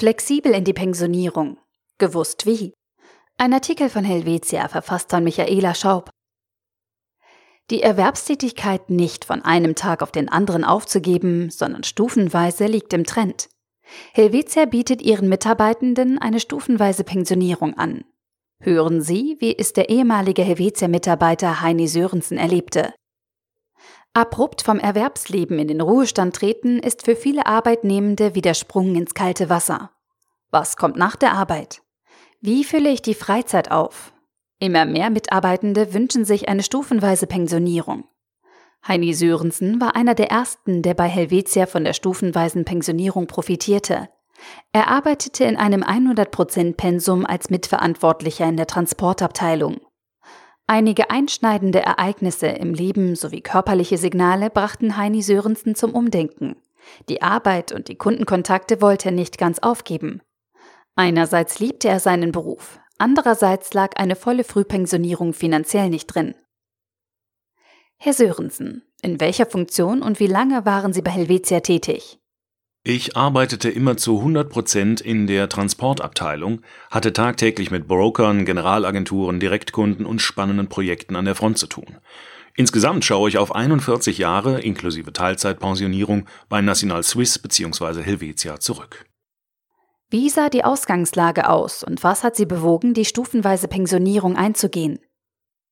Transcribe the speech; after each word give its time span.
Flexibel 0.00 0.54
in 0.54 0.64
die 0.64 0.72
Pensionierung. 0.72 1.58
Gewusst 1.98 2.46
wie. 2.46 2.72
Ein 3.36 3.52
Artikel 3.52 3.90
von 3.90 4.02
Helvetia, 4.02 4.66
verfasst 4.68 5.10
von 5.10 5.22
Michaela 5.22 5.74
Schaub. 5.74 6.08
Die 7.70 7.82
Erwerbstätigkeit 7.82 8.88
nicht 8.88 9.26
von 9.26 9.42
einem 9.42 9.74
Tag 9.74 10.02
auf 10.02 10.10
den 10.10 10.30
anderen 10.30 10.64
aufzugeben, 10.64 11.50
sondern 11.50 11.84
stufenweise 11.84 12.64
liegt 12.64 12.94
im 12.94 13.04
Trend. 13.04 13.50
Helvetia 14.14 14.64
bietet 14.64 15.02
ihren 15.02 15.28
Mitarbeitenden 15.28 16.16
eine 16.16 16.40
stufenweise 16.40 17.04
Pensionierung 17.04 17.74
an. 17.74 18.06
Hören 18.62 19.02
Sie, 19.02 19.36
wie 19.40 19.54
es 19.58 19.74
der 19.74 19.90
ehemalige 19.90 20.40
Helvetia-Mitarbeiter 20.40 21.60
Heini 21.60 21.88
Sörensen 21.88 22.38
erlebte. 22.38 22.94
Abrupt 24.12 24.62
vom 24.62 24.80
Erwerbsleben 24.80 25.60
in 25.60 25.68
den 25.68 25.80
Ruhestand 25.80 26.34
treten 26.34 26.80
ist 26.80 27.04
für 27.04 27.14
viele 27.14 27.46
Arbeitnehmende 27.46 28.34
wie 28.34 28.42
der 28.42 28.54
Sprung 28.54 28.96
ins 28.96 29.14
kalte 29.14 29.48
Wasser. 29.48 29.92
Was 30.50 30.76
kommt 30.76 30.96
nach 30.96 31.14
der 31.14 31.32
Arbeit? 31.32 31.82
Wie 32.40 32.64
fülle 32.64 32.90
ich 32.90 33.02
die 33.02 33.14
Freizeit 33.14 33.70
auf? 33.70 34.12
Immer 34.58 34.84
mehr 34.84 35.10
Mitarbeitende 35.10 35.94
wünschen 35.94 36.24
sich 36.24 36.48
eine 36.48 36.64
stufenweise 36.64 37.28
Pensionierung. 37.28 38.04
Heini 38.86 39.14
Sörensen 39.14 39.80
war 39.80 39.94
einer 39.94 40.14
der 40.14 40.30
ersten, 40.30 40.82
der 40.82 40.94
bei 40.94 41.06
Helvetia 41.06 41.66
von 41.66 41.84
der 41.84 41.92
stufenweisen 41.92 42.64
Pensionierung 42.64 43.28
profitierte. 43.28 44.08
Er 44.72 44.88
arbeitete 44.88 45.44
in 45.44 45.56
einem 45.56 45.84
100% 45.84 46.74
Pensum 46.74 47.26
als 47.26 47.50
Mitverantwortlicher 47.50 48.48
in 48.48 48.56
der 48.56 48.66
Transportabteilung. 48.66 49.80
Einige 50.72 51.10
einschneidende 51.10 51.80
Ereignisse 51.80 52.46
im 52.46 52.74
Leben 52.74 53.16
sowie 53.16 53.40
körperliche 53.40 53.98
Signale 53.98 54.50
brachten 54.50 54.96
Heini 54.96 55.20
Sörensen 55.20 55.74
zum 55.74 55.96
Umdenken. 55.96 56.54
Die 57.08 57.22
Arbeit 57.22 57.72
und 57.72 57.88
die 57.88 57.96
Kundenkontakte 57.96 58.80
wollte 58.80 59.08
er 59.08 59.10
nicht 59.10 59.36
ganz 59.36 59.58
aufgeben. 59.58 60.22
Einerseits 60.94 61.58
liebte 61.58 61.88
er 61.88 61.98
seinen 61.98 62.30
Beruf, 62.30 62.78
andererseits 62.98 63.74
lag 63.74 63.96
eine 63.96 64.14
volle 64.14 64.44
Frühpensionierung 64.44 65.32
finanziell 65.32 65.90
nicht 65.90 66.06
drin. 66.06 66.36
Herr 67.98 68.12
Sörensen, 68.12 68.84
in 69.02 69.18
welcher 69.18 69.46
Funktion 69.46 70.02
und 70.02 70.20
wie 70.20 70.28
lange 70.28 70.66
waren 70.66 70.92
Sie 70.92 71.02
bei 71.02 71.10
Helvetia 71.10 71.58
tätig? 71.58 72.19
Ich 72.82 73.14
arbeitete 73.14 73.68
immer 73.68 73.98
zu 73.98 74.18
100 74.18 74.48
Prozent 74.48 75.00
in 75.02 75.26
der 75.26 75.50
Transportabteilung, 75.50 76.62
hatte 76.90 77.12
tagtäglich 77.12 77.70
mit 77.70 77.86
Brokern, 77.86 78.46
Generalagenturen, 78.46 79.38
Direktkunden 79.38 80.06
und 80.06 80.22
spannenden 80.22 80.68
Projekten 80.68 81.14
an 81.14 81.26
der 81.26 81.34
Front 81.34 81.58
zu 81.58 81.66
tun. 81.66 81.98
Insgesamt 82.56 83.04
schaue 83.04 83.28
ich 83.28 83.36
auf 83.36 83.54
41 83.54 84.16
Jahre 84.16 84.60
inklusive 84.60 85.12
Teilzeitpensionierung 85.12 86.26
bei 86.48 86.62
National 86.62 87.02
Swiss 87.02 87.38
bzw. 87.38 88.02
Helvetia 88.02 88.58
zurück. 88.60 89.04
Wie 90.08 90.30
sah 90.30 90.48
die 90.48 90.64
Ausgangslage 90.64 91.50
aus 91.50 91.84
und 91.84 92.02
was 92.02 92.24
hat 92.24 92.34
Sie 92.34 92.46
bewogen, 92.46 92.94
die 92.94 93.04
stufenweise 93.04 93.68
Pensionierung 93.68 94.36
einzugehen? 94.36 95.00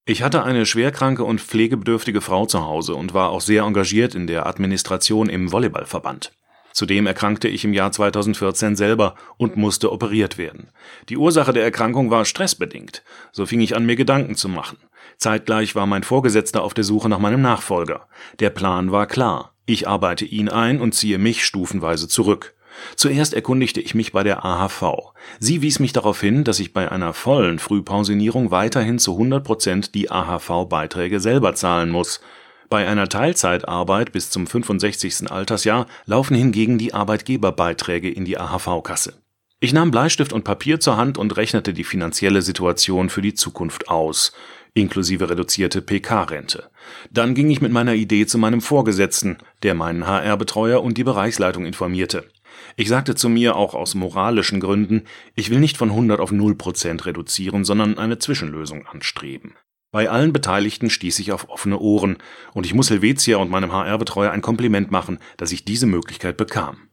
Ich 0.04 0.22
hatte 0.22 0.44
eine 0.44 0.64
schwerkranke 0.64 1.24
und 1.24 1.40
pflegebedürftige 1.40 2.20
Frau 2.20 2.46
zu 2.46 2.64
Hause 2.64 2.94
und 2.94 3.14
war 3.14 3.30
auch 3.30 3.40
sehr 3.40 3.64
engagiert 3.64 4.14
in 4.14 4.26
der 4.26 4.46
Administration 4.46 5.28
im 5.28 5.52
Volleyballverband. 5.52 6.32
Zudem 6.78 7.08
erkrankte 7.08 7.48
ich 7.48 7.64
im 7.64 7.72
Jahr 7.72 7.90
2014 7.90 8.76
selber 8.76 9.16
und 9.36 9.56
musste 9.56 9.90
operiert 9.90 10.38
werden. 10.38 10.70
Die 11.08 11.16
Ursache 11.16 11.52
der 11.52 11.64
Erkrankung 11.64 12.12
war 12.12 12.24
stressbedingt. 12.24 13.02
So 13.32 13.46
fing 13.46 13.60
ich 13.60 13.74
an, 13.74 13.84
mir 13.84 13.96
Gedanken 13.96 14.36
zu 14.36 14.48
machen. 14.48 14.76
Zeitgleich 15.16 15.74
war 15.74 15.86
mein 15.86 16.04
Vorgesetzter 16.04 16.62
auf 16.62 16.74
der 16.74 16.84
Suche 16.84 17.08
nach 17.08 17.18
meinem 17.18 17.42
Nachfolger. 17.42 18.06
Der 18.38 18.50
Plan 18.50 18.92
war 18.92 19.08
klar. 19.08 19.54
Ich 19.66 19.88
arbeite 19.88 20.24
ihn 20.24 20.48
ein 20.48 20.80
und 20.80 20.94
ziehe 20.94 21.18
mich 21.18 21.44
stufenweise 21.44 22.06
zurück. 22.06 22.54
Zuerst 22.94 23.34
erkundigte 23.34 23.80
ich 23.80 23.96
mich 23.96 24.12
bei 24.12 24.22
der 24.22 24.44
AHV. 24.44 25.14
Sie 25.40 25.62
wies 25.62 25.80
mich 25.80 25.92
darauf 25.92 26.20
hin, 26.20 26.44
dass 26.44 26.60
ich 26.60 26.72
bei 26.72 26.92
einer 26.92 27.12
vollen 27.12 27.58
Frühpensionierung 27.58 28.52
weiterhin 28.52 29.00
zu 29.00 29.14
100 29.14 29.42
Prozent 29.42 29.96
die 29.96 30.12
AHV-Beiträge 30.12 31.18
selber 31.18 31.56
zahlen 31.56 31.91
muss. 31.91 32.20
Bei 32.68 32.86
einer 32.86 33.08
Teilzeitarbeit 33.08 34.12
bis 34.12 34.28
zum 34.28 34.46
65. 34.46 35.30
Altersjahr 35.30 35.86
laufen 36.04 36.34
hingegen 36.34 36.76
die 36.76 36.92
Arbeitgeberbeiträge 36.92 38.10
in 38.10 38.26
die 38.26 38.38
AHV-Kasse. 38.38 39.14
Ich 39.60 39.72
nahm 39.72 39.90
Bleistift 39.90 40.34
und 40.34 40.44
Papier 40.44 40.78
zur 40.78 40.98
Hand 40.98 41.16
und 41.16 41.36
rechnete 41.36 41.72
die 41.72 41.82
finanzielle 41.82 42.42
Situation 42.42 43.08
für 43.08 43.22
die 43.22 43.32
Zukunft 43.32 43.88
aus, 43.88 44.32
inklusive 44.74 45.30
reduzierte 45.30 45.80
PK-Rente. 45.80 46.70
Dann 47.10 47.34
ging 47.34 47.50
ich 47.50 47.62
mit 47.62 47.72
meiner 47.72 47.94
Idee 47.94 48.26
zu 48.26 48.36
meinem 48.36 48.60
Vorgesetzten, 48.60 49.38
der 49.62 49.74
meinen 49.74 50.06
HR-Betreuer 50.06 50.82
und 50.82 50.98
die 50.98 51.04
Bereichsleitung 51.04 51.64
informierte. 51.64 52.28
Ich 52.76 52.88
sagte 52.88 53.14
zu 53.14 53.30
mir 53.30 53.56
auch 53.56 53.74
aus 53.74 53.94
moralischen 53.94 54.60
Gründen, 54.60 55.04
ich 55.34 55.50
will 55.50 55.58
nicht 55.58 55.78
von 55.78 55.90
100 55.90 56.20
auf 56.20 56.32
0 56.32 56.54
Prozent 56.54 57.06
reduzieren, 57.06 57.64
sondern 57.64 57.98
eine 57.98 58.18
Zwischenlösung 58.18 58.86
anstreben. 58.86 59.54
Bei 59.91 60.10
allen 60.10 60.34
Beteiligten 60.34 60.91
stieß 60.91 61.19
ich 61.19 61.32
auf 61.32 61.49
offene 61.49 61.78
Ohren, 61.78 62.19
und 62.53 62.66
ich 62.66 62.75
muss 62.75 62.91
Helvetia 62.91 63.38
und 63.38 63.50
meinem 63.50 63.72
HR-Betreuer 63.72 64.32
ein 64.32 64.43
Kompliment 64.43 64.91
machen, 64.91 65.19
dass 65.38 65.50
ich 65.50 65.65
diese 65.65 65.87
Möglichkeit 65.87 66.37
bekam. 66.37 66.88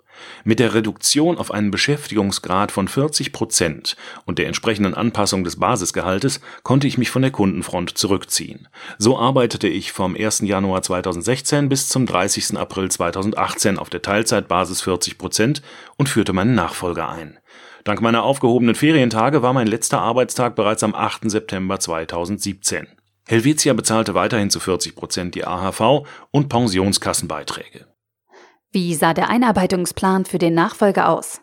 Mit 0.45 0.59
der 0.59 0.73
Reduktion 0.73 1.37
auf 1.37 1.51
einen 1.51 1.71
Beschäftigungsgrad 1.71 2.71
von 2.71 2.87
40 2.87 3.33
Prozent 3.33 3.97
und 4.25 4.39
der 4.39 4.47
entsprechenden 4.47 4.93
Anpassung 4.93 5.43
des 5.43 5.57
Basisgehaltes 5.59 6.39
konnte 6.63 6.87
ich 6.87 6.97
mich 6.97 7.09
von 7.09 7.21
der 7.21 7.31
Kundenfront 7.31 7.97
zurückziehen. 7.97 8.69
So 8.97 9.19
arbeitete 9.19 9.67
ich 9.67 9.91
vom 9.91 10.15
1. 10.15 10.39
Januar 10.41 10.81
2016 10.81 11.67
bis 11.67 11.89
zum 11.89 12.05
30. 12.05 12.57
April 12.57 12.89
2018 12.89 13.77
auf 13.77 13.89
der 13.89 14.03
Teilzeitbasis 14.03 14.81
40 14.83 15.17
Prozent 15.17 15.61
und 15.97 16.07
führte 16.07 16.31
meinen 16.31 16.55
Nachfolger 16.55 17.09
ein. 17.09 17.39
Dank 17.85 18.01
meiner 18.01 18.23
aufgehobenen 18.23 18.73
Ferientage 18.73 19.43
war 19.43 19.53
mein 19.53 19.67
letzter 19.67 20.01
Arbeitstag 20.01 20.55
bereits 20.55 20.83
am 20.83 20.95
8. 20.95 21.29
September 21.29 21.79
2017. 21.79 22.87
Helvetia 23.27 23.73
bezahlte 23.73 24.15
weiterhin 24.15 24.49
zu 24.49 24.59
40 24.59 24.95
Prozent 24.95 25.35
die 25.35 25.45
AHV 25.45 26.07
und 26.31 26.49
Pensionskassenbeiträge. 26.49 27.85
Wie 28.71 28.95
sah 28.95 29.13
der 29.13 29.29
Einarbeitungsplan 29.29 30.25
für 30.25 30.39
den 30.39 30.55
Nachfolger 30.55 31.09
aus? 31.09 31.41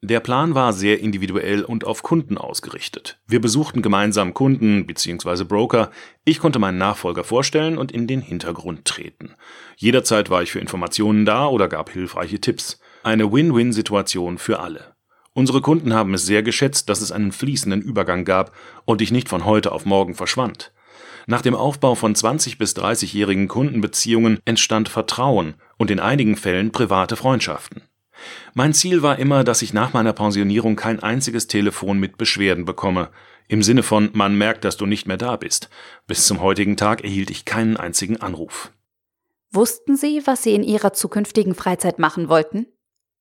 Der 0.00 0.20
Plan 0.20 0.54
war 0.54 0.72
sehr 0.72 1.00
individuell 1.00 1.64
und 1.64 1.84
auf 1.84 2.04
Kunden 2.04 2.38
ausgerichtet. 2.38 3.20
Wir 3.26 3.40
besuchten 3.40 3.82
gemeinsam 3.82 4.34
Kunden 4.34 4.86
bzw. 4.86 5.42
Broker. 5.42 5.90
Ich 6.24 6.38
konnte 6.38 6.60
meinen 6.60 6.78
Nachfolger 6.78 7.24
vorstellen 7.24 7.78
und 7.78 7.90
in 7.90 8.06
den 8.06 8.20
Hintergrund 8.20 8.84
treten. 8.84 9.34
Jederzeit 9.76 10.30
war 10.30 10.40
ich 10.40 10.52
für 10.52 10.60
Informationen 10.60 11.26
da 11.26 11.48
oder 11.48 11.66
gab 11.66 11.90
hilfreiche 11.90 12.40
Tipps. 12.40 12.78
Eine 13.02 13.32
Win-Win-Situation 13.32 14.38
für 14.38 14.60
alle. 14.60 14.97
Unsere 15.38 15.60
Kunden 15.60 15.94
haben 15.94 16.14
es 16.14 16.26
sehr 16.26 16.42
geschätzt, 16.42 16.88
dass 16.88 17.00
es 17.00 17.12
einen 17.12 17.30
fließenden 17.30 17.80
Übergang 17.80 18.24
gab 18.24 18.50
und 18.84 19.00
ich 19.00 19.12
nicht 19.12 19.28
von 19.28 19.44
heute 19.44 19.70
auf 19.70 19.84
morgen 19.84 20.16
verschwand. 20.16 20.72
Nach 21.28 21.42
dem 21.42 21.54
Aufbau 21.54 21.94
von 21.94 22.16
20 22.16 22.58
bis 22.58 22.74
30-jährigen 22.74 23.46
Kundenbeziehungen 23.46 24.40
entstand 24.44 24.88
Vertrauen 24.88 25.54
und 25.76 25.92
in 25.92 26.00
einigen 26.00 26.34
Fällen 26.36 26.72
private 26.72 27.14
Freundschaften. 27.14 27.82
Mein 28.52 28.74
Ziel 28.74 29.02
war 29.02 29.20
immer, 29.20 29.44
dass 29.44 29.62
ich 29.62 29.72
nach 29.72 29.92
meiner 29.92 30.12
Pensionierung 30.12 30.74
kein 30.74 30.98
einziges 30.98 31.46
Telefon 31.46 32.00
mit 32.00 32.18
Beschwerden 32.18 32.64
bekomme, 32.64 33.08
im 33.46 33.62
Sinne 33.62 33.84
von 33.84 34.10
man 34.14 34.36
merkt, 34.36 34.64
dass 34.64 34.76
du 34.76 34.86
nicht 34.86 35.06
mehr 35.06 35.18
da 35.18 35.36
bist. 35.36 35.70
Bis 36.08 36.26
zum 36.26 36.40
heutigen 36.40 36.76
Tag 36.76 37.04
erhielt 37.04 37.30
ich 37.30 37.44
keinen 37.44 37.76
einzigen 37.76 38.16
Anruf. 38.16 38.72
Wussten 39.52 39.96
Sie, 39.96 40.20
was 40.24 40.42
Sie 40.42 40.56
in 40.56 40.64
Ihrer 40.64 40.94
zukünftigen 40.94 41.54
Freizeit 41.54 42.00
machen 42.00 42.28
wollten? 42.28 42.66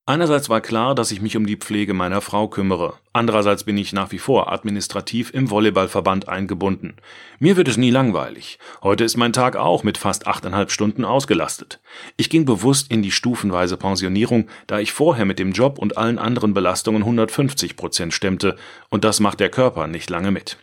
Einerseits 0.10 0.48
war 0.48 0.62
klar, 0.62 0.96
dass 0.96 1.12
ich 1.12 1.20
mich 1.20 1.36
um 1.36 1.46
die 1.46 1.58
Pflege 1.58 1.94
meiner 1.94 2.22
Frau 2.22 2.48
kümmere. 2.48 2.94
Andererseits 3.12 3.66
bin 3.66 3.78
ich 3.78 3.92
nach 3.92 4.14
wie 4.14 4.20
vor 4.20 4.50
administrativ 4.50 5.34
im 5.34 5.52
Volleyballverband 5.52 6.30
eingebunden. 6.30 6.96
Mir 7.40 7.58
wird 7.58 7.68
es 7.68 7.76
nie 7.76 7.90
langweilig. 7.90 8.58
Heute 8.82 9.04
ist 9.04 9.18
mein 9.18 9.34
Tag 9.34 9.58
auch 9.58 9.84
mit 9.84 9.98
fast 9.98 10.26
achteinhalb 10.26 10.72
Stunden 10.72 11.04
ausgelastet. 11.04 11.82
Ich 12.16 12.30
ging 12.30 12.46
bewusst 12.46 12.90
in 12.90 13.02
die 13.02 13.12
stufenweise 13.12 13.76
Pensionierung, 13.76 14.48
da 14.66 14.80
ich 14.80 14.94
vorher 14.94 15.26
mit 15.26 15.40
dem 15.40 15.52
Job 15.52 15.78
und 15.78 15.98
allen 15.98 16.20
anderen 16.20 16.54
Belastungen 16.54 17.02
150 17.02 17.76
Prozent 17.76 18.14
stemmte, 18.14 18.56
und 18.88 19.04
das 19.04 19.20
macht 19.20 19.42
der 19.42 19.50
Körper 19.50 19.88
nicht 19.88 20.10
lange 20.10 20.32
mit. 20.32 20.56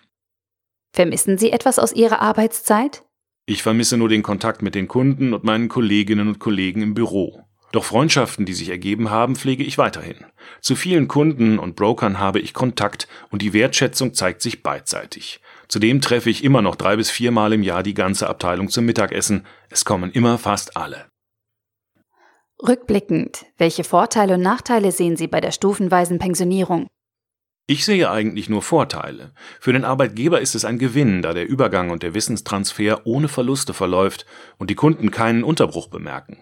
Vermissen 0.94 1.36
Sie 1.36 1.52
etwas 1.52 1.78
aus 1.78 1.92
Ihrer 1.92 2.22
Arbeitszeit? 2.22 3.04
Ich 3.44 3.62
vermisse 3.62 3.98
nur 3.98 4.08
den 4.08 4.22
Kontakt 4.22 4.62
mit 4.62 4.74
den 4.74 4.88
Kunden 4.88 5.34
und 5.34 5.44
meinen 5.44 5.68
Kolleginnen 5.68 6.28
und 6.28 6.38
Kollegen 6.38 6.80
im 6.80 6.94
Büro. 6.94 7.44
Doch 7.74 7.84
Freundschaften, 7.84 8.46
die 8.46 8.54
sich 8.54 8.68
ergeben 8.68 9.10
haben, 9.10 9.34
pflege 9.34 9.64
ich 9.64 9.78
weiterhin. 9.78 10.24
Zu 10.60 10.76
vielen 10.76 11.08
Kunden 11.08 11.58
und 11.58 11.74
Brokern 11.74 12.20
habe 12.20 12.38
ich 12.38 12.54
Kontakt 12.54 13.08
und 13.30 13.42
die 13.42 13.52
Wertschätzung 13.52 14.14
zeigt 14.14 14.42
sich 14.42 14.62
beidseitig. 14.62 15.40
Zudem 15.66 16.00
treffe 16.00 16.30
ich 16.30 16.44
immer 16.44 16.62
noch 16.62 16.76
drei 16.76 16.94
bis 16.94 17.10
viermal 17.10 17.52
im 17.52 17.64
Jahr 17.64 17.82
die 17.82 17.94
ganze 17.94 18.28
Abteilung 18.28 18.68
zum 18.68 18.84
Mittagessen. 18.84 19.44
Es 19.70 19.84
kommen 19.84 20.12
immer 20.12 20.38
fast 20.38 20.76
alle. 20.76 21.06
Rückblickend, 22.62 23.44
welche 23.58 23.82
Vorteile 23.82 24.34
und 24.34 24.42
Nachteile 24.42 24.92
sehen 24.92 25.16
Sie 25.16 25.26
bei 25.26 25.40
der 25.40 25.50
stufenweisen 25.50 26.20
Pensionierung? 26.20 26.86
Ich 27.66 27.84
sehe 27.84 28.08
eigentlich 28.08 28.48
nur 28.48 28.62
Vorteile. 28.62 29.32
Für 29.58 29.72
den 29.72 29.84
Arbeitgeber 29.84 30.40
ist 30.40 30.54
es 30.54 30.64
ein 30.64 30.78
Gewinn, 30.78 31.22
da 31.22 31.34
der 31.34 31.48
Übergang 31.48 31.90
und 31.90 32.04
der 32.04 32.14
Wissenstransfer 32.14 33.04
ohne 33.04 33.26
Verluste 33.26 33.74
verläuft 33.74 34.26
und 34.58 34.70
die 34.70 34.76
Kunden 34.76 35.10
keinen 35.10 35.42
Unterbruch 35.42 35.88
bemerken. 35.88 36.40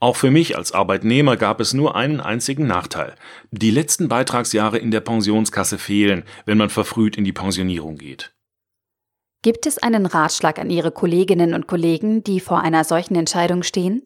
Auch 0.00 0.16
für 0.16 0.30
mich 0.30 0.56
als 0.56 0.72
Arbeitnehmer 0.72 1.36
gab 1.36 1.60
es 1.60 1.74
nur 1.74 1.94
einen 1.94 2.20
einzigen 2.20 2.66
Nachteil. 2.66 3.14
Die 3.50 3.70
letzten 3.70 4.08
Beitragsjahre 4.08 4.78
in 4.78 4.90
der 4.90 5.00
Pensionskasse 5.00 5.78
fehlen, 5.78 6.24
wenn 6.46 6.56
man 6.56 6.70
verfrüht 6.70 7.16
in 7.16 7.24
die 7.24 7.34
Pensionierung 7.34 7.96
geht. 7.96 8.32
Gibt 9.42 9.66
es 9.66 9.78
einen 9.78 10.06
Ratschlag 10.06 10.58
an 10.58 10.70
Ihre 10.70 10.90
Kolleginnen 10.90 11.52
und 11.52 11.66
Kollegen, 11.66 12.24
die 12.24 12.40
vor 12.40 12.60
einer 12.62 12.84
solchen 12.84 13.14
Entscheidung 13.14 13.62
stehen? 13.62 14.02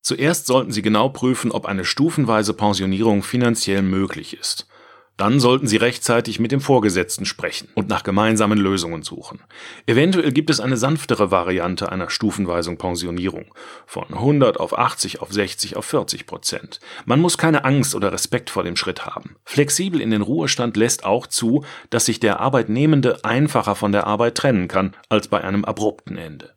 Zuerst 0.00 0.46
sollten 0.46 0.70
Sie 0.70 0.82
genau 0.82 1.08
prüfen, 1.08 1.50
ob 1.50 1.66
eine 1.66 1.84
stufenweise 1.84 2.54
Pensionierung 2.54 3.24
finanziell 3.24 3.82
möglich 3.82 4.38
ist. 4.38 4.68
Dann 5.16 5.40
sollten 5.40 5.66
Sie 5.66 5.78
rechtzeitig 5.78 6.40
mit 6.40 6.52
dem 6.52 6.60
Vorgesetzten 6.60 7.24
sprechen 7.24 7.68
und 7.74 7.88
nach 7.88 8.02
gemeinsamen 8.02 8.58
Lösungen 8.58 9.02
suchen. 9.02 9.42
Eventuell 9.86 10.30
gibt 10.30 10.50
es 10.50 10.60
eine 10.60 10.76
sanftere 10.76 11.30
Variante 11.30 11.90
einer 11.90 12.10
stufenweisen 12.10 12.76
Pensionierung 12.76 13.54
von 13.86 14.04
100 14.12 14.60
auf 14.60 14.78
80 14.78 15.22
auf 15.22 15.32
60 15.32 15.76
auf 15.76 15.86
40 15.86 16.26
Prozent. 16.26 16.80
Man 17.06 17.20
muss 17.20 17.38
keine 17.38 17.64
Angst 17.64 17.94
oder 17.94 18.12
Respekt 18.12 18.50
vor 18.50 18.62
dem 18.62 18.76
Schritt 18.76 19.06
haben. 19.06 19.36
Flexibel 19.44 20.02
in 20.02 20.10
den 20.10 20.20
Ruhestand 20.20 20.76
lässt 20.76 21.04
auch 21.04 21.26
zu, 21.26 21.64
dass 21.88 22.04
sich 22.04 22.20
der 22.20 22.40
Arbeitnehmende 22.40 23.24
einfacher 23.24 23.74
von 23.74 23.92
der 23.92 24.06
Arbeit 24.06 24.34
trennen 24.34 24.68
kann 24.68 24.94
als 25.08 25.28
bei 25.28 25.42
einem 25.42 25.64
abrupten 25.64 26.18
Ende. 26.18 26.54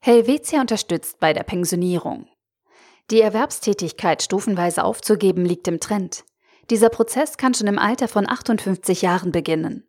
Helvetia 0.00 0.60
unterstützt 0.60 1.20
bei 1.20 1.32
der 1.32 1.44
Pensionierung. 1.44 2.26
Die 3.12 3.20
Erwerbstätigkeit 3.20 4.20
stufenweise 4.20 4.82
aufzugeben 4.82 5.44
liegt 5.44 5.68
im 5.68 5.78
Trend. 5.78 6.24
Dieser 6.70 6.88
Prozess 6.88 7.36
kann 7.36 7.54
schon 7.54 7.68
im 7.68 7.78
Alter 7.78 8.08
von 8.08 8.28
58 8.28 9.02
Jahren 9.02 9.32
beginnen. 9.32 9.84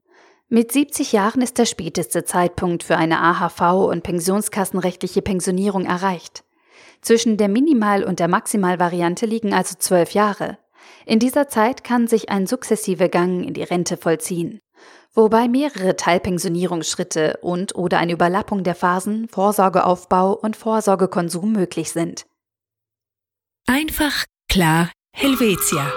Mit 0.50 0.72
70 0.72 1.12
Jahren 1.12 1.42
ist 1.42 1.58
der 1.58 1.66
späteste 1.66 2.24
Zeitpunkt 2.24 2.84
für 2.84 2.96
eine 2.96 3.20
AHV 3.22 3.90
und 3.90 4.04
pensionskassenrechtliche 4.04 5.22
Pensionierung 5.22 5.86
erreicht. 5.86 6.46
Zwischen 7.02 7.38
der 7.38 7.50
Minimal- 7.50 8.04
und 8.04 8.20
der 8.20 8.28
Maximalvariante 8.28 9.26
liegen 9.26 9.54
also 9.54 9.76
zwölf 9.78 10.12
Jahre. 10.12 10.58
In 11.06 11.20
dieser 11.20 11.50
Zeit 11.50 11.84
kann 11.84 12.08
sich 12.08 12.30
ein 12.30 12.48
sukzessiver 12.48 13.10
Gang 13.10 13.46
in 13.46 13.54
die 13.54 13.64
Rente 13.64 13.98
vollziehen, 13.98 14.60
wobei 15.14 15.50
mehrere 15.50 15.98
Teilpensionierungsschritte 15.98 17.40
und 17.42 17.76
oder 17.76 17.98
eine 17.98 18.14
Überlappung 18.14 18.64
der 18.64 18.76
Phasen 18.76 19.28
Vorsorgeaufbau 19.28 20.34
und 20.34 20.56
Vorsorgekonsum 20.56 21.52
möglich 21.52 21.92
sind. 21.92 22.26
Einfach, 23.68 24.24
klar, 24.48 24.92
Helvetia. 25.14 25.92